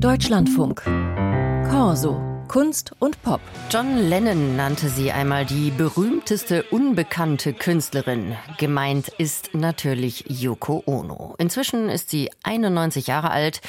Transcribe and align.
Deutschlandfunk. 0.00 0.82
Corso. 1.70 2.20
Kunst 2.46 2.92
und 2.98 3.20
Pop. 3.22 3.40
John 3.70 3.98
Lennon 4.08 4.56
nannte 4.56 4.88
sie 4.88 5.12
einmal 5.12 5.44
die 5.44 5.70
berühmteste 5.70 6.62
unbekannte 6.70 7.52
Künstlerin. 7.52 8.36
Gemeint 8.58 9.08
ist 9.08 9.54
natürlich 9.54 10.24
Yoko 10.28 10.82
Ono. 10.86 11.34
Inzwischen 11.38 11.90
ist 11.90 12.10
sie 12.10 12.30
91 12.44 13.06
Jahre 13.06 13.30
alt, 13.30 13.60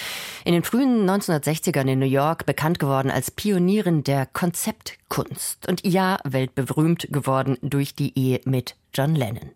in 0.45 0.53
den 0.53 0.63
frühen 0.63 1.09
1960ern 1.09 1.91
in 1.91 1.99
New 1.99 2.05
York 2.05 2.45
bekannt 2.45 2.79
geworden 2.79 3.11
als 3.11 3.31
Pionierin 3.31 4.03
der 4.03 4.25
Konzeptkunst 4.27 5.67
und 5.67 5.85
ja, 5.85 6.19
weltberühmt 6.23 7.07
geworden 7.11 7.57
durch 7.61 7.95
die 7.95 8.17
Ehe 8.17 8.39
mit 8.45 8.75
John 8.93 9.15
Lennon. 9.15 9.51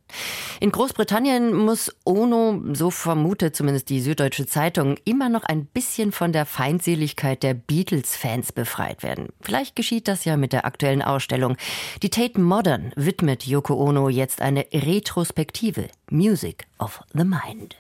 In 0.60 0.72
Großbritannien 0.72 1.54
muss 1.54 1.94
Ono, 2.06 2.62
so 2.74 2.90
vermutet 2.90 3.56
zumindest 3.56 3.90
die 3.90 4.02
Süddeutsche 4.02 4.46
Zeitung, 4.46 4.98
immer 5.06 5.30
noch 5.30 5.44
ein 5.44 5.66
bisschen 5.66 6.12
von 6.12 6.32
der 6.32 6.46
Feindseligkeit 6.46 7.44
der 7.44 7.54
Beatles-Fans 7.54 8.52
befreit 8.52 9.04
werden. 9.04 9.30
Vielleicht 9.42 9.76
geschieht 9.76 10.08
das 10.08 10.26
ja 10.26 10.38
mit 10.38 10.54
der 10.54 10.66
aktuellen 10.66 11.02
Ausstellung. 11.02 11.58
Die 12.02 12.10
Tate 12.10 12.40
Modern 12.40 12.94
widmet 12.96 13.46
Yoko 13.46 13.76
Ono 13.76 14.10
jetzt 14.10 14.42
eine 14.42 14.66
Retrospektive 14.74 15.88
Music 16.10 16.66
of 16.80 17.02
the 17.14 17.24
Mind. 17.24 17.76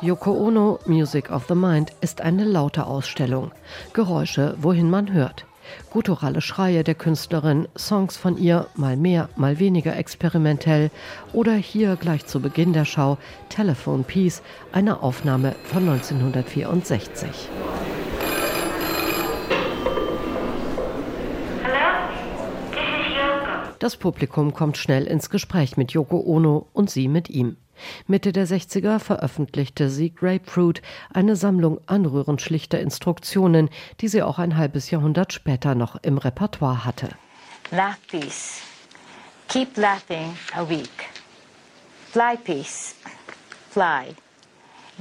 Yoko 0.00 0.30
Ono 0.46 0.78
Music 0.86 1.28
of 1.32 1.46
the 1.48 1.56
Mind 1.56 1.92
ist 2.00 2.20
eine 2.20 2.44
laute 2.44 2.86
Ausstellung. 2.86 3.50
Geräusche, 3.94 4.54
wohin 4.60 4.88
man 4.88 5.12
hört. 5.12 5.44
Gutturale 5.90 6.40
Schreie 6.40 6.84
der 6.84 6.94
Künstlerin, 6.94 7.66
Songs 7.76 8.16
von 8.16 8.38
ihr, 8.38 8.68
mal 8.76 8.96
mehr, 8.96 9.28
mal 9.34 9.58
weniger 9.58 9.96
experimentell 9.96 10.92
oder 11.32 11.54
hier 11.54 11.96
gleich 11.96 12.26
zu 12.26 12.40
Beginn 12.40 12.72
der 12.72 12.84
Schau 12.84 13.18
Telephone 13.48 14.04
Piece, 14.04 14.40
eine 14.70 15.02
Aufnahme 15.02 15.56
von 15.64 15.88
1964. 15.88 17.48
Das 23.80 23.96
Publikum 23.96 24.54
kommt 24.54 24.76
schnell 24.76 25.06
ins 25.08 25.28
Gespräch 25.28 25.76
mit 25.76 25.90
Yoko 25.90 26.20
Ono 26.20 26.66
und 26.72 26.88
sie 26.88 27.08
mit 27.08 27.30
ihm. 27.30 27.56
Mitte 28.06 28.32
der 28.32 28.46
60er 28.46 28.98
veröffentlichte 28.98 29.90
sie 29.90 30.14
Grapefruit, 30.14 30.82
eine 31.12 31.36
Sammlung 31.36 31.80
anrührend 31.86 32.42
schlichter 32.42 32.80
Instruktionen, 32.80 33.70
die 34.00 34.08
sie 34.08 34.22
auch 34.22 34.38
ein 34.38 34.56
halbes 34.56 34.90
Jahrhundert 34.90 35.32
später 35.32 35.74
noch 35.74 35.96
im 36.02 36.18
Repertoire 36.18 36.84
hatte. 36.84 37.10
Laugh 37.70 37.98
peace. 38.08 38.62
Keep 39.48 39.76
laughing 39.76 40.36
a 40.54 40.68
week. 40.68 41.08
Fly 42.12 42.36
peace. 42.36 42.94
Fly. 43.70 44.14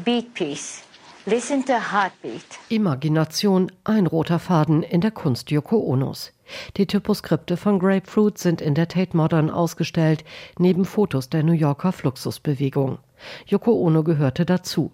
Beat 0.03 0.33
peace. 0.33 0.86
Listen 1.29 1.65
to 1.65 1.73
heartbeat. 1.73 2.57
Imagination, 2.69 3.69
ein 3.83 4.07
roter 4.07 4.39
Faden 4.39 4.81
in 4.81 5.01
der 5.01 5.11
Kunst 5.11 5.51
Yoko 5.51 5.77
Onos. 5.77 6.31
Die 6.77 6.85
Typoskripte 6.87 7.57
von 7.57 7.79
Grapefruit 7.79 8.37
sind 8.37 8.61
in 8.61 8.75
der 8.75 8.87
Tate 8.87 9.17
Modern 9.17 9.49
ausgestellt, 9.49 10.23
neben 10.57 10.85
Fotos 10.85 11.29
der 11.29 11.43
New 11.43 11.51
Yorker 11.51 11.91
Fluxusbewegung. 11.91 12.99
Yoko 13.45 13.73
Ono 13.73 14.05
gehörte 14.05 14.45
dazu. 14.45 14.93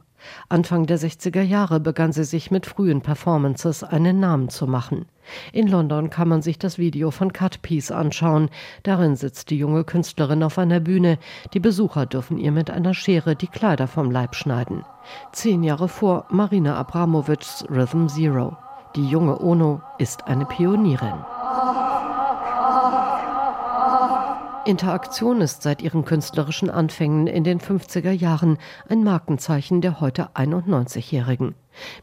Anfang 0.50 0.86
der 0.86 1.00
60er 1.00 1.42
Jahre 1.42 1.80
begann 1.80 2.12
sie 2.12 2.24
sich 2.24 2.52
mit 2.52 2.66
frühen 2.66 3.02
Performances 3.02 3.84
einen 3.84 4.20
Namen 4.20 4.50
zu 4.50 4.68
machen. 4.68 5.06
In 5.52 5.68
London 5.68 6.10
kann 6.10 6.28
man 6.28 6.42
sich 6.42 6.60
das 6.60 6.78
Video 6.78 7.12
von 7.12 7.34
Cut 7.34 7.62
Piece 7.62 7.92
anschauen. 7.92 8.50
Darin 8.84 9.16
sitzt 9.16 9.50
die 9.50 9.58
junge 9.58 9.84
Künstlerin 9.84 10.44
auf 10.44 10.58
einer 10.58 10.80
Bühne. 10.80 11.18
Die 11.54 11.60
Besucher 11.60 12.06
dürfen 12.06 12.38
ihr 12.38 12.52
mit 12.52 12.70
einer 12.70 12.94
Schere 12.94 13.36
die 13.36 13.48
Kleider 13.48 13.88
vom 13.88 14.12
Leib 14.12 14.36
schneiden. 14.36 14.86
Zehn 15.32 15.64
Jahre 15.64 15.88
vor 15.88 16.26
Marina 16.30 16.76
Abramovichs 16.76 17.66
Rhythm 17.70 18.08
Zero. 18.08 18.58
Die 18.96 19.08
junge 19.08 19.42
Ono 19.42 19.82
ist 19.98 20.28
eine 20.28 20.46
Pionierin. 20.46 21.33
Interaktion 24.66 25.42
ist 25.42 25.62
seit 25.62 25.82
ihren 25.82 26.06
künstlerischen 26.06 26.70
Anfängen 26.70 27.28
in 27.28 27.44
den 27.44 27.60
50er 27.60 28.12
Jahren 28.12 28.58
ein 28.88 29.04
Markenzeichen 29.04 29.82
der 29.82 30.00
heute 30.00 30.30
91-Jährigen. 30.36 31.56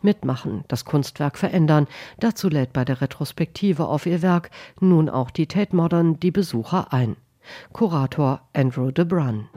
Mitmachen, 0.03 0.65
das 0.69 0.85
Kunstwerk 0.85 1.39
verändern, 1.39 1.87
dazu 2.19 2.51
lädt 2.51 2.75
bei 2.75 2.85
der 2.85 3.01
Retrospektive 3.01 3.87
auf 3.87 4.05
ihr 4.05 4.21
Werk 4.21 4.51
nun 4.79 5.09
auch 5.09 5.31
die 5.31 5.47
Tate 5.47 5.75
Modern 5.75 6.21
die 6.21 6.31
Besucher 6.31 6.93
ein. 6.93 7.17
Kurator 7.73 8.41
Andrew 8.53 8.91
DeBrun. 8.91 9.49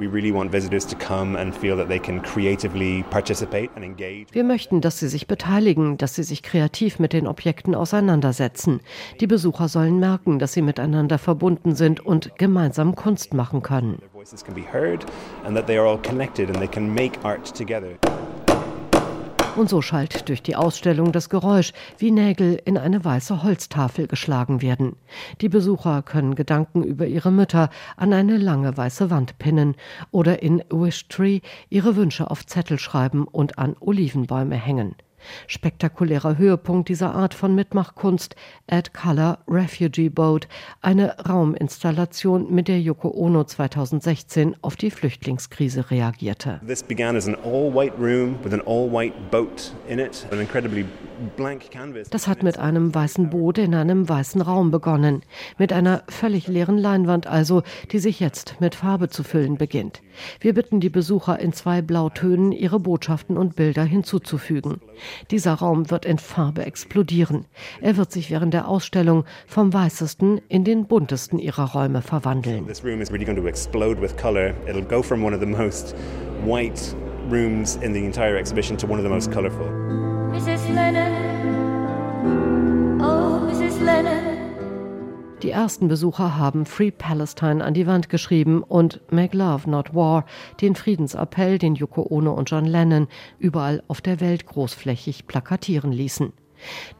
Wir 4.32 4.44
möchten, 4.44 4.82
dass 4.82 5.00
sie 5.00 5.08
sich 5.08 5.28
beteiligen, 5.28 5.98
dass 5.98 6.16
sie 6.16 6.24
sich 6.24 6.44
kreativ 6.44 7.00
mit 7.00 7.14
den 7.14 7.28
Objekten 7.28 7.76
auseinandersetzen. 7.76 8.82
Die 9.20 9.28
Besucher 9.28 9.68
sollen 9.68 10.00
merken, 10.00 10.40
dass 10.40 10.54
sie 10.54 10.62
miteinander 10.62 11.18
verbunden 11.18 11.76
sind 11.76 12.00
und 12.06 12.38
gemeinsam 12.38 12.96
Kunst 12.96 13.34
machen 13.34 13.62
können. 13.62 14.02
Und 19.56 19.70
so 19.70 19.84
schallt 19.84 20.30
durch 20.30 20.42
die 20.42 20.56
Ausstellung 20.56 21.12
das 21.12 21.30
Geräusch, 21.30 21.74
wie 22.00 22.10
Nägel 22.10 22.60
in 22.66 22.76
eine 22.76 23.06
weiße 23.06 23.44
Holztafel 23.44 24.08
geschlagen 24.08 24.64
werden. 24.64 24.96
Die 25.42 25.50
Besucher 25.50 26.02
können 26.02 26.34
Gedanken 26.34 26.84
über 26.84 27.06
ihre 27.06 27.32
Mütter 27.32 27.70
an 27.96 28.14
eine 28.14 28.38
lange 28.38 28.76
weiße 28.76 29.12
Wand 29.12 29.38
pinnen 29.38 29.76
oder 30.10 30.42
in 30.42 30.64
Wish 30.72 31.08
Tree 31.08 31.42
ihre 31.70 31.96
Wünsche 31.96 32.32
auf 32.32 32.48
Zettel 32.48 32.80
schreiben 32.80 33.26
und 33.26 33.60
an 33.60 33.76
Olivenbäume 33.80 34.56
hängen. 34.56 34.96
Spektakulärer 35.48 36.38
Höhepunkt 36.38 36.90
dieser 36.90 37.14
Art 37.14 37.34
von 37.34 37.56
Mitmachkunst 37.56 38.36
Add 38.70 38.92
Color 38.92 39.40
Refugee 39.48 40.10
Boat, 40.10 40.48
eine 40.82 41.18
Rauminstallation, 41.20 42.54
mit 42.54 42.68
der 42.68 42.80
Yoko 42.80 43.12
Ono 43.16 43.44
2016 43.44 44.56
auf 44.62 44.76
die 44.76 44.92
Flüchtlingskrise 44.92 45.90
reagierte. 45.92 46.62
This 46.66 46.84
began 46.84 47.16
as 47.16 47.28
an 47.28 47.36
all-white 47.44 47.94
room 47.98 48.36
with 48.44 48.54
an 48.54 48.62
all-white 48.62 49.14
boat 49.32 49.74
in 49.88 50.00
it, 50.00 50.26
an 50.32 50.40
incredibly 50.40 50.86
das 52.10 52.28
hat 52.28 52.44
mit 52.44 52.58
einem 52.58 52.94
weißen 52.94 53.30
Boot 53.30 53.58
in 53.58 53.76
einem 53.76 54.08
weißen 54.08 54.42
Raum 54.42 54.72
begonnen, 54.72 55.22
mit 55.58 55.74
einer 55.74 56.04
völlig 56.08 56.48
leeren 56.48 56.78
Leinwand 56.78 57.28
also, 57.28 57.64
die 57.92 58.00
sich 58.00 58.20
jetzt 58.20 58.58
mit 58.60 58.76
Farbe 58.76 59.10
zu 59.10 59.24
füllen 59.24 59.58
beginnt. 59.58 60.02
Wir 60.40 60.54
bitten 60.54 60.80
die 60.80 60.90
Besucher 60.90 61.40
in 61.40 61.54
zwei 61.54 61.82
Blautönen 61.82 62.52
ihre 62.52 62.80
Botschaften 62.80 63.38
und 63.38 63.56
Bilder 63.56 63.84
hinzuzufügen. 63.84 64.82
Dieser 65.32 65.54
Raum 65.54 65.90
wird 65.90 66.06
in 66.06 66.18
Farbe 66.18 66.66
explodieren. 66.66 67.46
Er 67.82 67.98
wird 67.98 68.12
sich 68.12 68.30
während 68.30 68.54
der 68.54 68.68
Ausstellung 68.68 69.26
vom 69.48 69.74
weißesten 69.74 70.42
in 70.50 70.64
den 70.64 70.86
buntesten 70.88 71.40
ihrer 71.40 71.72
Räume 71.74 72.02
verwandeln. 72.02 72.68
white 76.46 76.94
rooms 77.30 77.78
in 77.78 77.94
the 77.94 78.06
entire 78.06 78.38
exhibition 78.38 78.78
to 78.78 78.86
one 78.86 79.00
of 79.00 79.04
the 79.04 79.10
most 79.10 79.32
colorful. 79.32 80.13
Die 85.44 85.52
ersten 85.52 85.90
Besucher 85.90 86.38
haben 86.38 86.66
Free 86.66 86.92
Palestine 86.92 87.64
an 87.64 87.74
die 87.74 87.86
Wand 87.86 88.08
geschrieben 88.08 88.64
und 88.64 89.02
Make 89.12 89.38
Love 89.38 89.70
Not 89.70 89.94
War, 89.94 90.26
den 90.62 90.74
Friedensappell, 90.74 91.58
den 91.58 91.76
Yoko 91.76 92.08
Ono 92.10 92.34
und 92.34 92.50
John 92.50 92.64
Lennon 92.64 93.10
überall 93.40 93.84
auf 93.90 94.00
der 94.00 94.22
Welt 94.22 94.46
großflächig 94.46 95.28
plakatieren 95.28 95.92
ließen. 95.92 96.32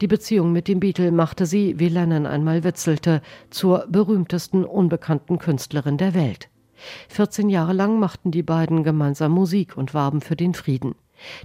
Die 0.02 0.06
Beziehung 0.06 0.52
mit 0.52 0.68
dem 0.68 0.78
Beatle 0.78 1.10
machte 1.10 1.46
sie, 1.46 1.78
wie 1.78 1.88
Lennon 1.88 2.26
einmal 2.26 2.64
witzelte, 2.64 3.22
zur 3.48 3.86
berühmtesten 3.88 4.64
unbekannten 4.64 5.38
Künstlerin 5.38 5.96
der 5.96 6.12
Welt. 6.12 6.50
14 7.08 7.48
Jahre 7.48 7.72
lang 7.72 7.98
machten 7.98 8.30
die 8.30 8.42
beiden 8.42 8.84
gemeinsam 8.84 9.32
Musik 9.32 9.78
und 9.78 9.94
warben 9.94 10.20
für 10.20 10.36
den 10.36 10.52
Frieden. 10.52 10.94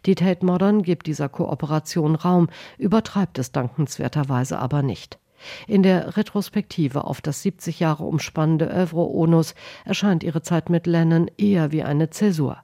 Die 0.06 0.16
Tate 0.16 0.46
Modern 0.46 0.84
gibt 0.84 1.08
dieser 1.08 1.30
Kooperation 1.30 2.16
Raum, 2.16 2.48
übertreibt 2.78 3.40
es 3.40 3.52
dankenswerterweise 3.52 4.60
aber 4.60 4.82
nicht. 4.82 5.20
In 5.68 5.84
der 5.84 6.18
Retrospektive 6.18 7.06
auf 7.06 7.22
das 7.22 7.42
70 7.44 7.80
Jahre 7.80 8.04
umspannende 8.04 8.70
Oeuvre 8.70 9.10
Onus 9.10 9.56
erscheint 9.86 10.24
ihre 10.24 10.42
Zeit 10.42 10.70
mit 10.70 10.86
Lennon 10.86 11.30
eher 11.38 11.72
wie 11.72 11.84
eine 11.84 12.10
Zäsur. 12.10 12.58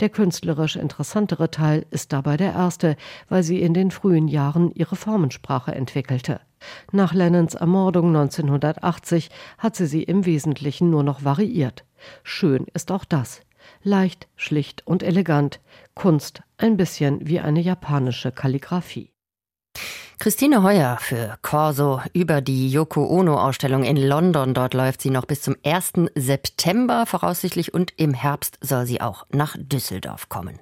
Der 0.00 0.08
künstlerisch 0.08 0.76
interessantere 0.76 1.50
Teil 1.50 1.86
ist 1.90 2.12
dabei 2.12 2.36
der 2.36 2.52
erste, 2.52 2.96
weil 3.28 3.42
sie 3.42 3.62
in 3.62 3.74
den 3.74 3.90
frühen 3.90 4.28
Jahren 4.28 4.72
ihre 4.72 4.96
Formensprache 4.96 5.74
entwickelte. 5.74 6.40
Nach 6.90 7.14
Lennons 7.14 7.54
Ermordung 7.54 8.08
1980 8.08 9.30
hat 9.58 9.76
sie 9.76 9.86
sie 9.86 10.02
im 10.02 10.26
Wesentlichen 10.26 10.90
nur 10.90 11.02
noch 11.02 11.24
variiert. 11.24 11.84
Schön 12.22 12.66
ist 12.74 12.90
auch 12.92 13.04
das 13.04 13.40
leicht, 13.82 14.28
schlicht 14.36 14.86
und 14.86 15.02
elegant, 15.02 15.60
Kunst 15.94 16.42
ein 16.62 16.76
bisschen 16.76 17.26
wie 17.26 17.40
eine 17.40 17.60
japanische 17.60 18.32
Kalligraphie. 18.32 19.12
Christine 20.18 20.62
Heuer 20.62 20.98
für 21.00 21.36
Corso 21.42 22.00
über 22.12 22.40
die 22.40 22.70
Yoko 22.70 23.04
Ono-Ausstellung 23.06 23.82
in 23.82 23.96
London. 23.96 24.54
Dort 24.54 24.72
läuft 24.72 25.02
sie 25.02 25.10
noch 25.10 25.24
bis 25.24 25.42
zum 25.42 25.56
1. 25.64 25.94
September 26.14 27.06
voraussichtlich 27.06 27.74
und 27.74 27.92
im 27.96 28.14
Herbst 28.14 28.56
soll 28.60 28.86
sie 28.86 29.00
auch 29.00 29.26
nach 29.32 29.56
Düsseldorf 29.58 30.28
kommen. 30.28 30.60